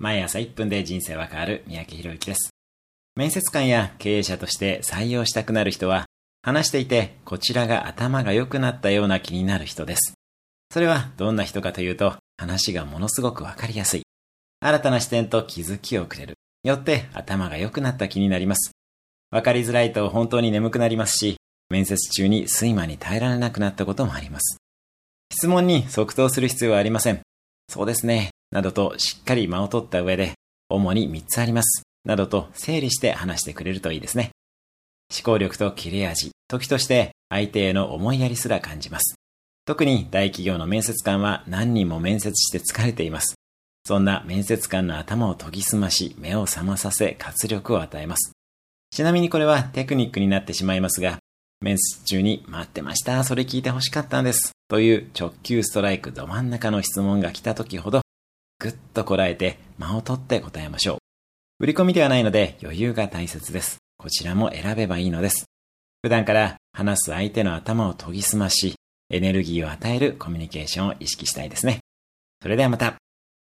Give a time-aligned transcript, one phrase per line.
[0.00, 2.48] 毎朝1分で人生は変わる三宅博之です。
[3.16, 6.06] 面接官や経営者として採用したくなる人は、
[6.42, 10.14] 話していてこちらが頭が良くなったような気になる人です。
[10.72, 14.02] それはどんな人かというと、話がものすごくわかりやすい。
[14.60, 16.34] 新たな視点と気づきをくれる。
[16.64, 18.70] よって頭が良くなった気になります。
[19.30, 21.36] わかりづらいと本当に眠くなりますし、
[21.68, 24.56] 面接中に睡魔に耐えられなくなったこともあります。
[25.30, 27.20] 質問に即答する必要はありません。
[27.68, 28.30] そうですね。
[28.50, 30.34] などとしっかり間を取った上で、
[30.68, 31.82] 主に3つあります。
[32.04, 34.30] などと整理して話してくれるといいですね。
[35.12, 39.16] 思考力と切れ味、時として相手への思いやりすら感じます。
[39.66, 43.34] 特に大企業の面接官は何人も面接して疲れています。
[43.86, 48.32] そんな面接官の頭を研ぎ澄まし、目を覚まさせ活力を与えます。
[48.90, 51.18] ちなみにこれはテクニックになってしまいますが、
[51.60, 54.52] 面接中に待ってました、それ聞いて欲しかったんです。
[54.68, 58.02] という直球ストライクど真ん中の質問が来た時ほど
[58.60, 60.98] ぐっとこらえて間を取って答えましょう。
[61.60, 63.78] 売り込みではないので余裕が大切です。
[63.96, 65.46] こちらも選べばいいのです。
[66.02, 68.74] 普段から話す相手の頭を研ぎ澄まし、
[69.10, 71.80] エネルギーを与えるコミュニケーションを意識したいですね。
[72.42, 72.96] それではまた。